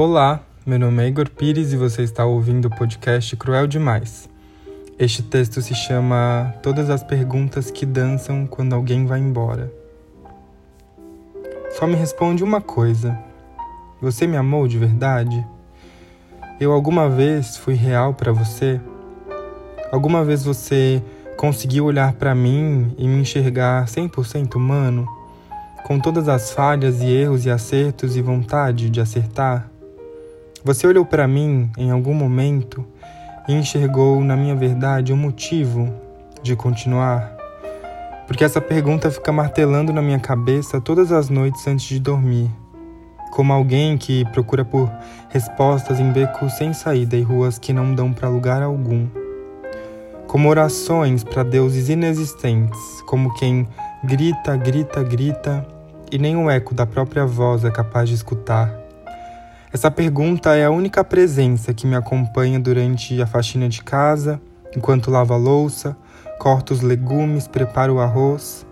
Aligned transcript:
Olá, 0.00 0.40
meu 0.64 0.78
nome 0.78 1.02
é 1.02 1.08
Igor 1.08 1.28
Pires 1.28 1.72
e 1.72 1.76
você 1.76 2.04
está 2.04 2.24
ouvindo 2.24 2.66
o 2.66 2.70
podcast 2.70 3.34
Cruel 3.34 3.66
Demais. 3.66 4.30
Este 4.96 5.24
texto 5.24 5.60
se 5.60 5.74
chama 5.74 6.54
Todas 6.62 6.88
as 6.88 7.02
Perguntas 7.02 7.68
que 7.68 7.84
Dançam 7.84 8.46
Quando 8.46 8.74
Alguém 8.74 9.06
Vai 9.06 9.18
Embora. 9.18 9.72
Só 11.70 11.84
me 11.84 11.96
responde 11.96 12.44
uma 12.44 12.60
coisa: 12.60 13.18
Você 14.00 14.24
me 14.24 14.36
amou 14.36 14.68
de 14.68 14.78
verdade? 14.78 15.44
Eu 16.60 16.70
alguma 16.70 17.08
vez 17.08 17.56
fui 17.56 17.74
real 17.74 18.14
para 18.14 18.30
você? 18.30 18.80
Alguma 19.90 20.24
vez 20.24 20.44
você 20.44 21.02
conseguiu 21.36 21.86
olhar 21.86 22.12
para 22.12 22.36
mim 22.36 22.94
e 22.96 23.08
me 23.08 23.22
enxergar 23.22 23.86
100% 23.86 24.54
humano? 24.54 25.08
Com 25.84 25.98
todas 25.98 26.28
as 26.28 26.52
falhas 26.52 27.02
e 27.02 27.06
erros 27.06 27.44
e 27.46 27.50
acertos 27.50 28.16
e 28.16 28.22
vontade 28.22 28.90
de 28.90 29.00
acertar? 29.00 29.68
Você 30.68 30.86
olhou 30.86 31.06
para 31.06 31.26
mim 31.26 31.70
em 31.78 31.90
algum 31.90 32.12
momento 32.12 32.84
e 33.48 33.54
enxergou 33.54 34.22
na 34.22 34.36
minha 34.36 34.54
verdade 34.54 35.14
um 35.14 35.16
motivo 35.16 35.90
de 36.42 36.54
continuar? 36.54 37.34
Porque 38.26 38.44
essa 38.44 38.60
pergunta 38.60 39.10
fica 39.10 39.32
martelando 39.32 39.94
na 39.94 40.02
minha 40.02 40.18
cabeça 40.18 40.78
todas 40.78 41.10
as 41.10 41.30
noites 41.30 41.66
antes 41.66 41.86
de 41.86 41.98
dormir. 41.98 42.50
Como 43.30 43.50
alguém 43.50 43.96
que 43.96 44.26
procura 44.26 44.62
por 44.62 44.92
respostas 45.30 45.98
em 45.98 46.12
becos 46.12 46.52
sem 46.58 46.74
saída 46.74 47.16
e 47.16 47.22
ruas 47.22 47.58
que 47.58 47.72
não 47.72 47.94
dão 47.94 48.12
para 48.12 48.28
lugar 48.28 48.62
algum. 48.62 49.06
Como 50.26 50.50
orações 50.50 51.24
para 51.24 51.44
deuses 51.44 51.88
inexistentes, 51.88 52.78
como 53.06 53.32
quem 53.36 53.66
grita, 54.04 54.54
grita, 54.54 55.02
grita 55.02 55.66
e 56.12 56.18
nem 56.18 56.36
o 56.36 56.50
eco 56.50 56.74
da 56.74 56.84
própria 56.84 57.24
voz 57.24 57.64
é 57.64 57.70
capaz 57.70 58.10
de 58.10 58.16
escutar. 58.16 58.77
Essa 59.70 59.90
pergunta 59.90 60.56
é 60.56 60.64
a 60.64 60.70
única 60.70 61.04
presença 61.04 61.74
que 61.74 61.86
me 61.86 61.94
acompanha 61.94 62.58
durante 62.58 63.20
a 63.20 63.26
faxina 63.26 63.68
de 63.68 63.82
casa, 63.82 64.40
enquanto 64.74 65.10
lavo 65.10 65.34
a 65.34 65.36
louça, 65.36 65.94
corto 66.38 66.72
os 66.72 66.80
legumes, 66.80 67.46
preparo 67.46 67.96
o 67.96 68.00
arroz. 68.00 68.66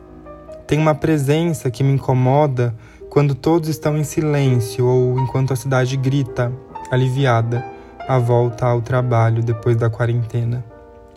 Tem 0.66 0.78
uma 0.78 0.94
presença 0.94 1.70
que 1.70 1.84
me 1.84 1.92
incomoda 1.92 2.74
quando 3.10 3.34
todos 3.34 3.68
estão 3.68 3.98
em 3.98 4.04
silêncio 4.04 4.86
ou 4.86 5.20
enquanto 5.20 5.52
a 5.52 5.56
cidade 5.56 5.98
grita, 5.98 6.50
aliviada, 6.90 7.62
a 8.08 8.18
volta 8.18 8.64
ao 8.64 8.80
trabalho 8.80 9.42
depois 9.42 9.76
da 9.76 9.90
quarentena. 9.90 10.64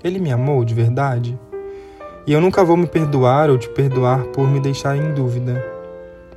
Ele 0.04 0.20
me 0.20 0.30
amou 0.30 0.66
de 0.66 0.74
verdade? 0.74 1.40
E 2.28 2.34
eu 2.34 2.42
nunca 2.42 2.66
vou 2.66 2.76
me 2.76 2.86
perdoar 2.86 3.50
ou 3.50 3.58
te 3.58 3.70
perdoar 3.70 4.24
por 4.26 4.46
me 4.46 4.60
deixar 4.60 4.98
em 4.98 5.14
dúvida, 5.14 5.64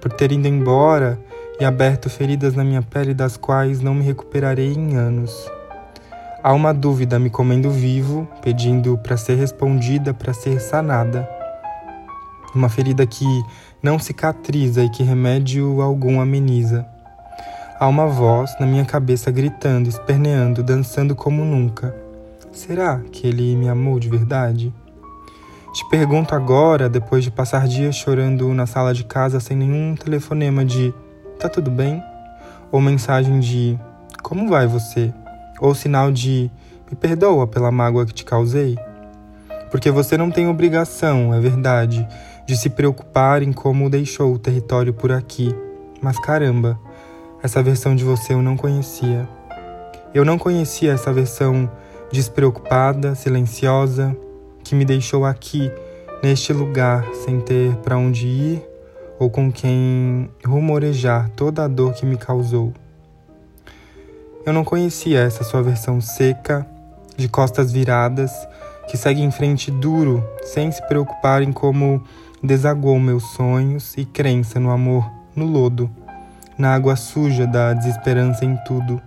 por 0.00 0.12
ter 0.12 0.30
ido 0.30 0.46
embora 0.46 1.18
e 1.60 1.64
aberto 1.64 2.08
feridas 2.08 2.54
na 2.54 2.64
minha 2.64 2.82
pele 2.82 3.14
das 3.14 3.36
quais 3.36 3.80
não 3.80 3.94
me 3.94 4.02
recuperarei 4.02 4.72
em 4.72 4.96
anos. 4.96 5.32
Há 6.42 6.52
uma 6.52 6.74
dúvida 6.74 7.18
me 7.18 7.30
comendo 7.30 7.70
vivo, 7.70 8.28
pedindo 8.42 8.98
para 8.98 9.16
ser 9.16 9.36
respondida, 9.36 10.12
para 10.12 10.32
ser 10.32 10.60
sanada. 10.60 11.28
Uma 12.54 12.68
ferida 12.68 13.06
que 13.06 13.24
não 13.82 13.98
cicatriza 13.98 14.82
e 14.82 14.90
que 14.90 15.02
remédio 15.02 15.80
algum 15.80 16.20
ameniza. 16.20 16.84
Há 17.78 17.86
uma 17.86 18.06
voz 18.06 18.54
na 18.58 18.66
minha 18.66 18.84
cabeça 18.84 19.30
gritando, 19.30 19.88
esperneando, 19.88 20.62
dançando 20.62 21.14
como 21.14 21.44
nunca. 21.44 21.94
Será 22.52 23.00
que 23.10 23.26
ele 23.26 23.56
me 23.56 23.68
amou 23.68 23.98
de 23.98 24.08
verdade? 24.08 24.74
Te 25.72 25.88
pergunto 25.88 26.34
agora, 26.34 26.88
depois 26.88 27.24
de 27.24 27.30
passar 27.30 27.66
dias 27.66 27.94
chorando 27.94 28.52
na 28.52 28.66
sala 28.66 28.92
de 28.92 29.04
casa 29.04 29.40
sem 29.40 29.56
nenhum 29.56 29.94
telefonema 29.94 30.64
de 30.64 30.92
tá 31.42 31.48
tudo 31.48 31.72
bem? 31.72 32.00
Ou 32.70 32.80
mensagem 32.80 33.40
de 33.40 33.76
como 34.22 34.48
vai 34.48 34.66
você? 34.66 35.12
Ou 35.60 35.74
sinal 35.74 36.12
de 36.12 36.48
me 36.88 36.96
perdoa 36.96 37.48
pela 37.48 37.72
mágoa 37.72 38.06
que 38.06 38.14
te 38.14 38.24
causei? 38.24 38.78
Porque 39.68 39.90
você 39.90 40.16
não 40.16 40.30
tem 40.30 40.46
obrigação, 40.46 41.34
é 41.34 41.40
verdade, 41.40 42.06
de 42.46 42.56
se 42.56 42.70
preocupar 42.70 43.42
em 43.42 43.52
como 43.52 43.90
deixou 43.90 44.32
o 44.32 44.38
território 44.38 44.94
por 44.94 45.10
aqui. 45.10 45.52
Mas 46.00 46.16
caramba, 46.20 46.78
essa 47.42 47.60
versão 47.60 47.96
de 47.96 48.04
você 48.04 48.34
eu 48.34 48.42
não 48.42 48.56
conhecia. 48.56 49.28
Eu 50.14 50.24
não 50.24 50.38
conhecia 50.38 50.92
essa 50.92 51.12
versão 51.12 51.68
despreocupada, 52.12 53.16
silenciosa, 53.16 54.16
que 54.62 54.76
me 54.76 54.84
deixou 54.84 55.24
aqui, 55.24 55.72
neste 56.22 56.52
lugar, 56.52 57.04
sem 57.24 57.40
ter 57.40 57.74
para 57.76 57.96
onde 57.96 58.26
ir 58.28 58.71
ou 59.22 59.30
com 59.30 59.52
quem 59.52 60.28
rumorejar 60.44 61.30
toda 61.36 61.62
a 61.62 61.68
dor 61.68 61.94
que 61.94 62.04
me 62.04 62.16
causou. 62.16 62.72
Eu 64.44 64.52
não 64.52 64.64
conhecia 64.64 65.20
essa 65.20 65.44
sua 65.44 65.62
versão 65.62 66.00
seca, 66.00 66.66
de 67.16 67.28
costas 67.28 67.70
viradas, 67.70 68.32
que 68.88 68.96
segue 68.96 69.22
em 69.22 69.30
frente 69.30 69.70
duro, 69.70 70.24
sem 70.42 70.72
se 70.72 70.84
preocupar 70.88 71.40
em 71.40 71.52
como 71.52 72.02
desagou 72.42 72.98
meus 72.98 73.22
sonhos 73.34 73.96
e 73.96 74.04
crença 74.04 74.58
no 74.58 74.72
amor 74.72 75.08
no 75.36 75.46
lodo, 75.46 75.88
na 76.58 76.74
água 76.74 76.96
suja 76.96 77.46
da 77.46 77.74
desesperança 77.74 78.44
em 78.44 78.56
tudo. 78.66 79.00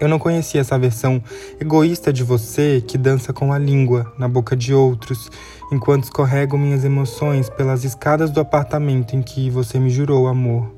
Eu 0.00 0.08
não 0.08 0.18
conhecia 0.18 0.62
essa 0.62 0.78
versão 0.78 1.22
egoísta 1.60 2.10
de 2.10 2.24
você 2.24 2.82
que 2.84 2.96
dança 2.96 3.34
com 3.34 3.52
a 3.52 3.58
língua 3.58 4.10
na 4.18 4.26
boca 4.26 4.56
de 4.56 4.72
outros, 4.72 5.30
enquanto 5.70 6.04
escorrego 6.04 6.56
minhas 6.56 6.86
emoções 6.86 7.50
pelas 7.50 7.84
escadas 7.84 8.30
do 8.30 8.40
apartamento 8.40 9.14
em 9.14 9.20
que 9.20 9.50
você 9.50 9.78
me 9.78 9.90
jurou 9.90 10.26
amor. 10.26 10.74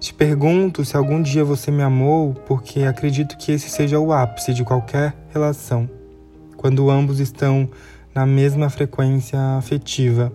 Te 0.00 0.14
pergunto 0.14 0.82
se 0.82 0.96
algum 0.96 1.20
dia 1.20 1.44
você 1.44 1.70
me 1.70 1.82
amou, 1.82 2.32
porque 2.46 2.84
acredito 2.84 3.36
que 3.36 3.52
esse 3.52 3.68
seja 3.68 4.00
o 4.00 4.12
ápice 4.12 4.54
de 4.54 4.64
qualquer 4.64 5.14
relação, 5.30 5.88
quando 6.56 6.90
ambos 6.90 7.20
estão 7.20 7.68
na 8.14 8.24
mesma 8.24 8.70
frequência 8.70 9.38
afetiva. 9.58 10.32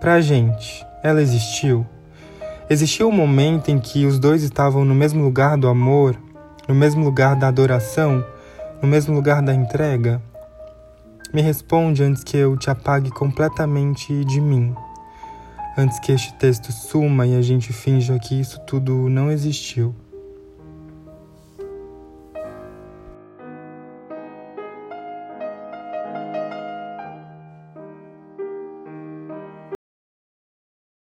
Pra 0.00 0.20
gente, 0.20 0.84
ela 1.02 1.22
existiu? 1.22 1.86
Existiu 2.68 3.08
um 3.08 3.12
momento 3.12 3.70
em 3.70 3.78
que 3.78 4.04
os 4.04 4.18
dois 4.18 4.42
estavam 4.42 4.84
no 4.84 4.94
mesmo 4.94 5.24
lugar 5.24 5.56
do 5.56 5.66
amor, 5.66 6.16
no 6.68 6.74
mesmo 6.74 7.04
lugar 7.04 7.36
da 7.36 7.48
adoração, 7.48 8.24
no 8.82 8.88
mesmo 8.88 9.14
lugar 9.14 9.42
da 9.42 9.54
entrega? 9.54 10.20
Me 11.32 11.42
responde 11.42 12.02
antes 12.02 12.24
que 12.24 12.36
eu 12.36 12.56
te 12.56 12.70
apague 12.70 13.10
completamente 13.10 14.24
de 14.24 14.40
mim, 14.40 14.74
antes 15.76 15.98
que 15.98 16.12
este 16.12 16.32
texto 16.34 16.72
suma 16.72 17.26
e 17.26 17.36
a 17.36 17.42
gente 17.42 17.72
finja 17.72 18.18
que 18.18 18.40
isso 18.40 18.60
tudo 18.60 19.08
não 19.08 19.30
existiu. 19.30 19.94